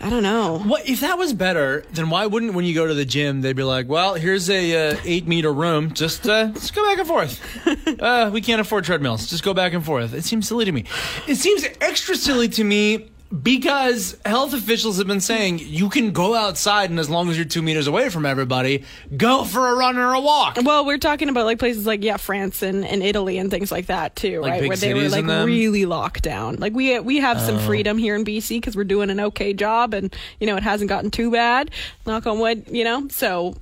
[0.00, 0.58] I don't know.
[0.58, 1.84] What if that was better?
[1.92, 4.90] Then why wouldn't when you go to the gym they'd be like, "Well, here's a
[4.92, 5.92] uh, eight meter room.
[5.94, 7.40] Just uh, just go back and forth.
[7.98, 9.28] Uh, we can't afford treadmills.
[9.28, 10.84] Just go back and forth." It seems silly to me.
[11.26, 13.10] It seems extra silly to me
[13.42, 17.44] because health officials have been saying you can go outside and as long as you're
[17.44, 18.84] two meters away from everybody,
[19.16, 20.56] go for a run or a walk.
[20.62, 23.86] Well, we're talking about like places like yeah, France and, and Italy and things like
[23.86, 24.60] that too, Like right?
[24.60, 25.46] big Where they were cities like and them?
[25.46, 26.56] really locked down.
[26.56, 29.94] Like we we have some freedom here in BC because we're doing an okay job,
[29.94, 31.70] and you know it hasn't gotten too bad.
[32.06, 33.08] Knock on wood, you know.
[33.08, 33.56] So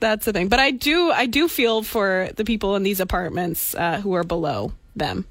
[0.00, 0.48] that's the thing.
[0.48, 4.24] But I do I do feel for the people in these apartments uh, who are
[4.24, 5.26] below them.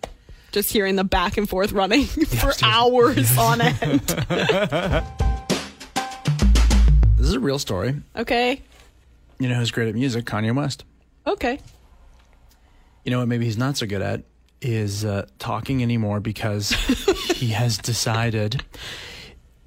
[0.55, 4.01] Just hearing the back and forth running for hours on end.
[7.17, 7.95] This is a real story.
[8.15, 8.61] Okay.
[9.37, 10.23] You know who's great at music?
[10.23, 10.85] Kanye West.
[11.27, 11.59] Okay.
[13.03, 13.27] You know what?
[13.27, 14.23] Maybe he's not so good at
[14.61, 16.69] is uh, talking anymore because
[17.35, 18.63] he has decided.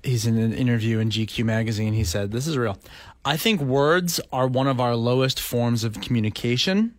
[0.02, 1.92] He's in an interview in GQ magazine.
[1.92, 2.78] He said, "This is real.
[3.26, 6.94] I think words are one of our lowest forms of communication.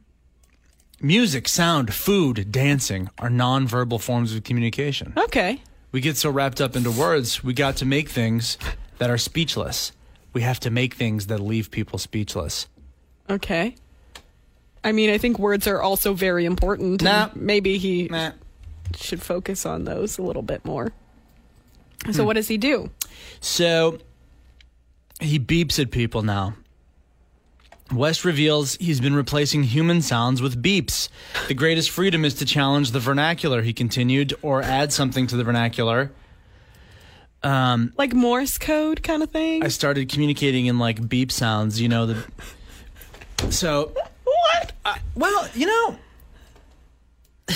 [1.01, 5.13] Music, sound, food, dancing are nonverbal forms of communication.
[5.15, 5.61] Okay.
[5.91, 8.57] We get so wrapped up into words, we got to make things
[8.97, 9.91] that are speechless.
[10.33, 12.67] We have to make things that leave people speechless.
[13.29, 13.75] Okay.
[14.83, 17.01] I mean, I think words are also very important.
[17.01, 17.29] Nah.
[17.33, 18.31] Maybe he Nah.
[18.95, 20.91] should focus on those a little bit more.
[22.05, 22.11] Hmm.
[22.11, 22.89] So, what does he do?
[23.41, 23.99] So
[25.19, 26.55] he beeps at people now.
[27.93, 31.09] West reveals he's been replacing human sounds with beeps.
[31.47, 35.43] The greatest freedom is to challenge the vernacular, he continued, or add something to the
[35.43, 36.11] vernacular.
[37.41, 39.63] Um, Like Morse code kind of thing?
[39.63, 42.23] I started communicating in like beep sounds, you know, the
[43.49, 44.73] So what?
[45.15, 45.97] well, you know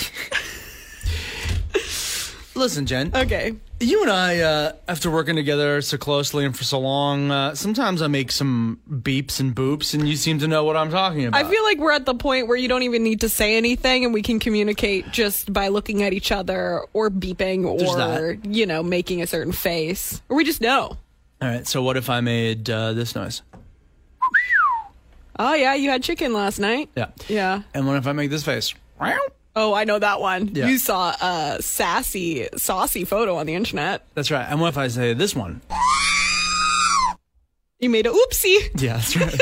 [2.56, 3.12] Listen, Jen.
[3.16, 3.56] Okay.
[3.84, 8.02] You and I, uh, after working together so closely and for so long, uh, sometimes
[8.02, 11.44] I make some beeps and boops, and you seem to know what I'm talking about.
[11.44, 14.06] I feel like we're at the point where you don't even need to say anything
[14.06, 18.84] and we can communicate just by looking at each other or beeping or, you know,
[18.84, 20.22] making a certain face.
[20.30, 20.98] Or we just know.
[21.42, 23.42] All right, so what if I made uh, this noise?
[25.38, 26.90] Oh, yeah, you had chicken last night.
[26.96, 27.10] Yeah.
[27.28, 27.64] Yeah.
[27.74, 28.74] And what if I make this face?
[29.56, 30.50] Oh, I know that one.
[30.54, 30.68] Yeah.
[30.68, 34.04] You saw a sassy, saucy photo on the internet.
[34.16, 34.46] That's right.
[34.50, 35.62] And what if I say this one?
[37.80, 38.82] You made a oopsie.
[38.82, 39.40] Yeah, that's right.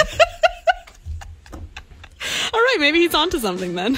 [2.54, 3.97] All right, maybe he's onto something then.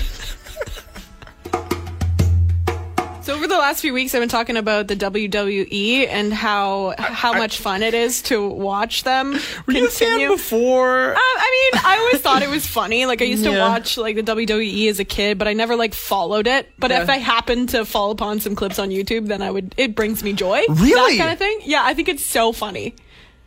[3.23, 7.33] So over the last few weeks, I've been talking about the WWE and how how
[7.33, 10.27] much fun it is to watch them Were you a fan continue.
[10.29, 11.13] before?
[11.13, 13.05] Uh, I mean, I always thought it was funny.
[13.05, 15.93] Like I used to watch like the WWE as a kid, but I never like
[15.93, 16.69] followed it.
[16.77, 19.73] But if I happened to fall upon some clips on YouTube, then I would.
[19.77, 20.61] It brings me joy.
[20.69, 21.17] Really?
[21.17, 21.59] that kind of thing.
[21.63, 22.95] Yeah, I think it's so funny.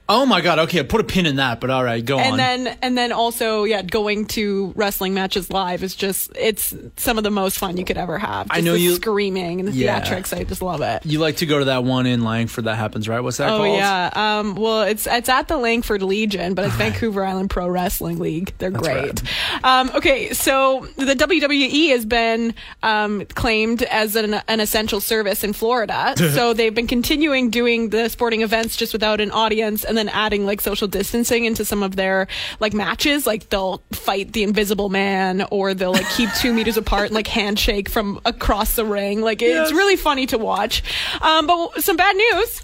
[0.08, 0.58] Oh my god.
[0.60, 1.60] Okay, put a pin in that.
[1.60, 2.36] But all right, go and on.
[2.38, 7.24] then and then also yeah going to wrestling matches live is just it's some of
[7.24, 10.00] the most fun you could ever have I know the you- screaming and the Yeah.
[10.00, 12.76] theatrics i just love it you like to go to that one in Langford that
[12.76, 13.20] happens, right?
[13.20, 13.76] What's that Oh called?
[13.76, 18.18] yeah, um, well it's it's at the Langford Legion, but it's Vancouver Island Pro Wrestling
[18.18, 18.52] League.
[18.58, 19.22] They're great.
[19.64, 25.52] Um, okay, so the WWE has been um, claimed as an, an essential service in
[25.52, 30.08] Florida, so they've been continuing doing the sporting events just without an audience, and then
[30.08, 32.26] adding like social distancing into some of their
[32.60, 33.26] like matches.
[33.26, 37.26] Like they'll fight the Invisible Man, or they'll like keep two meters apart and like
[37.26, 39.20] handshake from across the ring.
[39.22, 39.72] Like it's Yes.
[39.72, 40.82] really funny to watch.
[41.22, 42.62] Um, but some bad news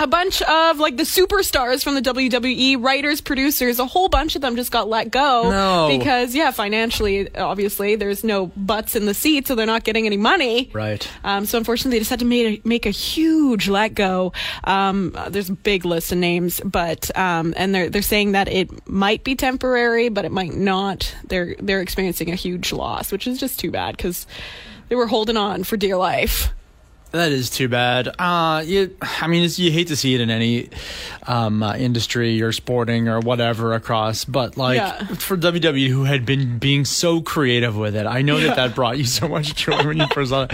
[0.00, 4.42] a bunch of like the superstars from the WWE, writers, producers, a whole bunch of
[4.42, 5.96] them just got let go No.
[5.98, 10.16] because yeah, financially, obviously, there's no butts in the seat, so they're not getting any
[10.16, 10.70] money.
[10.72, 11.06] Right.
[11.22, 14.32] Um, so unfortunately, they just had to make a, make a huge let go.
[14.64, 18.88] Um, there's a big list of names, but um, and they're they're saying that it
[18.88, 21.14] might be temporary, but it might not.
[21.28, 24.26] They're they're experiencing a huge loss, which is just too bad because
[24.88, 26.48] they were holding on for dear life.
[27.12, 28.08] That is too bad.
[28.20, 30.68] Uh, you, I mean, it's, you hate to see it in any
[31.26, 35.04] um, uh, industry or sporting or whatever across, but like Yeah.
[35.16, 38.96] for WWE, who had been being so creative with it, I know that that brought
[38.98, 40.52] you so much joy when you first saw it.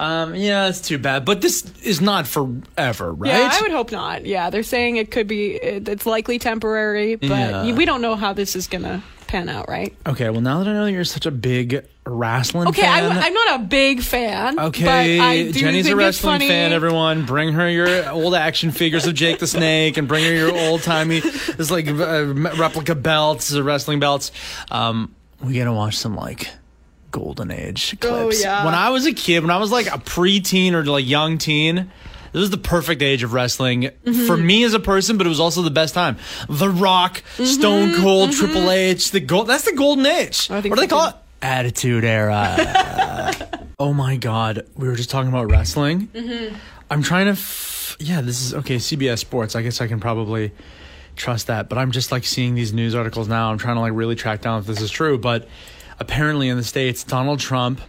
[0.00, 3.28] Um, yeah, it's too bad, but this is not forever, right?
[3.30, 4.26] Yeah, I would hope not.
[4.26, 7.72] Yeah, they're saying it could be, it's likely temporary, but Yeah.
[7.74, 9.02] we don't know how this is going to
[9.32, 9.96] pan out, right?
[10.06, 13.10] Okay, well now that I know that you're such a big wrestling Okay, fan.
[13.10, 14.58] I'm, I'm not a big fan.
[14.60, 14.84] Okay,
[15.18, 16.72] but I do Jenny's a wrestling fan.
[16.72, 20.56] Everyone, bring her your old action figures of Jake the Snake, and bring her your
[20.56, 24.30] old timey, this like uh, replica belts, wrestling belts.
[24.70, 26.48] Um, we gotta watch some like
[27.10, 28.40] golden age clips.
[28.40, 28.64] Oh, yeah.
[28.64, 31.90] When I was a kid, when I was like a preteen or like young teen.
[32.32, 34.26] This was the perfect age of wrestling Mm-hmm.
[34.26, 36.16] for me as a person, but it was also the best time.
[36.48, 39.46] The Rock, Stone Cold, Triple H, the gold.
[39.48, 40.48] That's the golden age.
[40.48, 40.68] Mm-hmm.
[40.68, 41.14] What do they call it?
[41.42, 43.32] Attitude Era.
[43.78, 46.06] Oh my god, we were just talking about wrestling.
[46.08, 46.54] Mm-hmm.
[46.88, 47.32] I'm trying to.
[47.32, 48.76] F- yeah, this is okay.
[48.76, 49.56] CBS Sports.
[49.56, 50.52] I guess I can probably
[51.16, 53.50] trust that, but I'm just like seeing these news articles now.
[53.50, 55.18] I'm trying to like really track down if this is true.
[55.18, 55.48] But
[55.98, 57.80] apparently, in the states, Donald Trump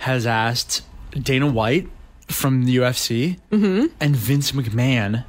[0.00, 0.82] has asked
[1.12, 1.88] Dana White
[2.30, 3.86] from the UFC Mm-hmm.
[4.00, 5.24] and Vince McMahon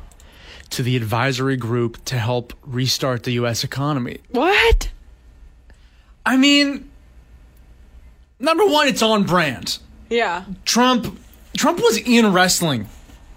[0.72, 3.64] to the advisory group to help restart the U.S.
[3.64, 4.20] economy.
[4.30, 4.90] What?
[6.26, 6.90] I mean,
[8.40, 9.80] number one, it's on brand.
[10.10, 10.46] Yeah.
[10.66, 11.20] Trump
[11.58, 12.88] Trump was in wrestling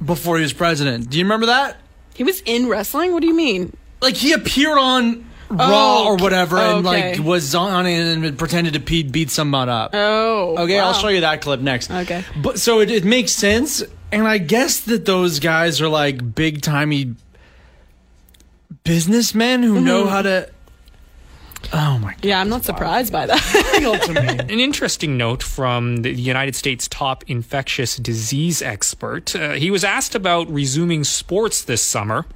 [0.05, 1.11] before he was president.
[1.11, 1.77] Do you remember that?
[2.15, 3.13] He was in wrestling?
[3.13, 3.77] What do you mean?
[4.01, 7.17] Like he appeared on Raw Oh, or whatever and okay.
[7.17, 9.91] like was on it and pretended to beat beat someone up.
[9.95, 10.57] Oh.
[10.65, 11.91] okay, I'll show you that clip next.
[11.91, 12.25] Okay.
[12.43, 16.63] But so it, it makes sense and I guess that those guys are like big
[16.63, 17.15] timey
[18.85, 19.85] businessmen who Mm-hmm.
[19.85, 20.49] know how to
[21.73, 22.25] Oh my god.
[22.25, 24.45] Yeah, I'm not surprised by that.
[24.51, 29.35] An interesting note from the United States top infectious disease expert.
[29.35, 32.27] Uh, he was asked about resuming sports this summer.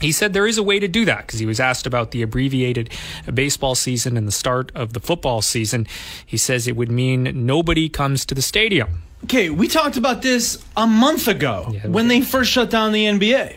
[0.00, 2.22] He said there is a way to do that because he was asked about the
[2.22, 2.90] abbreviated
[3.32, 5.86] baseball season and the start of the football season.
[6.26, 9.02] He says it would mean nobody comes to the stadium.
[9.24, 13.06] Okay, we talked about this a month ago Yeah, when they first shut down the
[13.06, 13.56] NBA.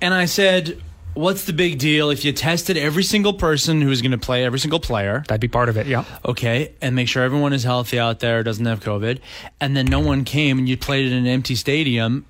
[0.00, 0.82] And I said,
[1.12, 4.58] what's the big deal if you tested every single person who's going to play, every
[4.58, 5.22] single player?
[5.28, 6.04] That'd be part of it, yeah.
[6.24, 9.20] Okay, and make sure everyone is healthy out there, doesn't have COVID,
[9.60, 12.26] and then no one came and you played in an empty stadium,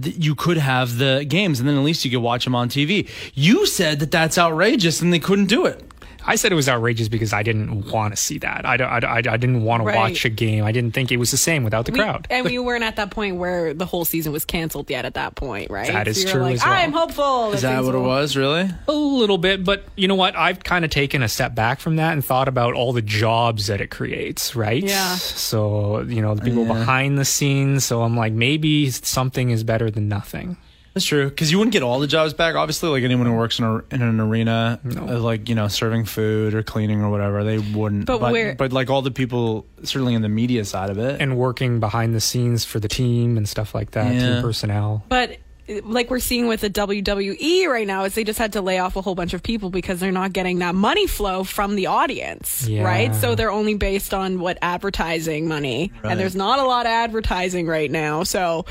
[0.00, 3.08] you could have the games, and then at least you could watch them on TV.
[3.34, 5.91] You said that that's outrageous, and they couldn't do it.
[6.26, 8.64] I said it was outrageous because I didn't want to see that.
[8.64, 10.64] I, don't- I, I, I didn't want to watch a game.
[10.64, 12.26] I didn't think it was the same without the We- crowd.
[12.30, 15.34] and we weren't at that point where the whole season was canceled yet at that
[15.34, 15.88] point, right?
[15.88, 16.72] That is so true like, as well.
[16.72, 17.52] I'm hopeful.
[17.52, 18.68] Is that what it was, really?
[18.88, 20.36] A little bit, but you know what?
[20.36, 23.66] I've kind of taken a step back from that and thought about all the jobs
[23.66, 24.82] that it creates, right?
[24.82, 25.14] Yeah.
[25.16, 26.72] So, you know, the people Yeah.
[26.74, 27.84] behind the scenes.
[27.84, 30.56] So I'm like, maybe something is better than nothing.
[30.94, 32.54] That's true because you wouldn't get all the jobs back.
[32.54, 36.04] Obviously, like anyone who works in, a, in an arena, uh, like you know, serving
[36.04, 38.04] food or cleaning or whatever, they wouldn't.
[38.06, 41.36] But where- but like all the people, certainly in the media side of it, And
[41.38, 44.34] working behind the scenes for the team and stuff like that, Yeah.
[44.34, 45.02] team personnel.
[45.08, 45.38] But
[45.84, 48.96] like we're seeing with the WWE right now, is they just had to lay off
[48.96, 52.66] a whole bunch of people because they're not getting that money flow from the audience,
[52.68, 52.82] Yeah.
[52.82, 53.14] right?
[53.14, 56.10] So they're only based on what advertising money, Right.
[56.10, 58.24] and there's not a lot of advertising right now.
[58.24, 58.66] So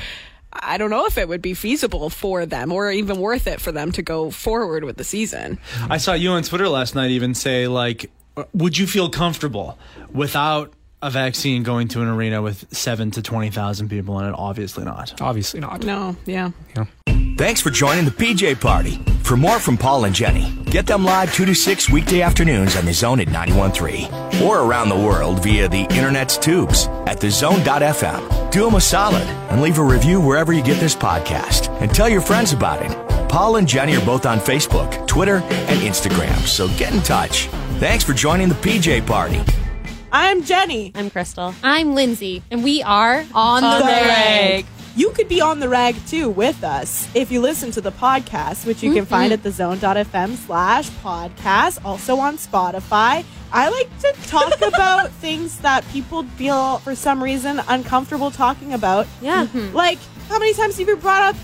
[0.52, 3.72] I don't know if it would be feasible for them or even worth it for
[3.72, 5.58] them to go forward with the season.
[5.88, 8.10] I saw you on Twitter last night even say like,
[8.52, 9.78] would you feel comfortable
[10.12, 10.72] without
[11.02, 14.34] a vaccine going to an arena with seven to twenty thousand people in it?
[14.36, 15.20] Obviously not.
[15.20, 15.84] Obviously not.
[15.84, 16.52] No, yeah.
[16.76, 16.86] Yeah.
[17.36, 18.98] Thanks for joining the PJ Party.
[19.24, 22.84] For more from Pol and Jenny, get them live 2 to 6 weekday afternoons on
[22.84, 28.50] The Zone at 91.3 or around the world via the internet's tubes at thezone.fm.
[28.50, 32.08] Do them a solid and leave a review wherever you get this podcast and tell
[32.08, 33.28] your friends about it.
[33.28, 37.46] Pol and Jenny are both on Facebook, Twitter, and Instagram, so get in touch.
[37.78, 39.40] Thanks for joining the PJ Party.
[40.14, 40.92] I'm Jenny.
[40.94, 41.54] I'm Crystal.
[41.62, 44.66] I'm Lindsay, and we are on, On the, the rag.
[44.94, 48.66] You could be on the rag too with us if you listen to the podcast,
[48.66, 49.46] which you can find mm-hmm.
[49.46, 53.24] at thezone.fm slash podcast, also on Spotify.
[53.52, 59.06] I like to talk about things that people feel for some reason uncomfortable talking about.
[59.22, 59.46] Yeah.
[59.46, 59.74] Mm-hmm.
[59.74, 59.98] Like,
[60.28, 61.36] how many times have you brought up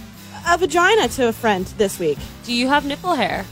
[0.47, 2.19] a vagina to a friend this week?
[2.45, 3.47] Do you have nipple hair?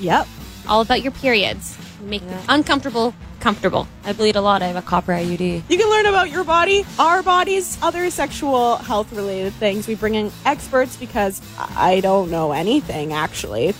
[0.00, 0.26] Yep.
[0.66, 1.76] All about your periods.
[2.00, 3.86] Make the uncomfortable comfortable.
[4.04, 4.62] I bleed a lot.
[4.62, 5.64] I have a copper IUD.
[5.68, 9.86] You can learn about your body, our bodies, other sexual health related things.
[9.86, 13.74] We bring in experts because I don't know anything, actually.